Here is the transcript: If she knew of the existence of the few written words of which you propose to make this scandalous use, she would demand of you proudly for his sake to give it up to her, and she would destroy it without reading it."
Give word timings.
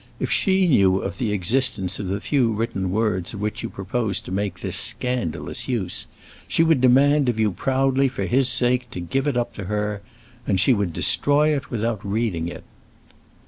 If 0.19 0.31
she 0.31 0.67
knew 0.67 0.97
of 0.97 1.19
the 1.19 1.31
existence 1.31 1.99
of 1.99 2.07
the 2.07 2.19
few 2.19 2.53
written 2.53 2.89
words 2.89 3.35
of 3.35 3.39
which 3.41 3.61
you 3.61 3.69
propose 3.69 4.19
to 4.21 4.31
make 4.31 4.59
this 4.61 4.75
scandalous 4.75 5.67
use, 5.67 6.07
she 6.47 6.63
would 6.63 6.81
demand 6.81 7.29
of 7.29 7.39
you 7.39 7.51
proudly 7.51 8.07
for 8.07 8.25
his 8.25 8.49
sake 8.49 8.89
to 8.89 8.99
give 8.99 9.27
it 9.27 9.37
up 9.37 9.53
to 9.57 9.65
her, 9.65 10.01
and 10.47 10.59
she 10.59 10.73
would 10.73 10.91
destroy 10.91 11.55
it 11.55 11.69
without 11.69 12.03
reading 12.03 12.47
it." 12.47 12.63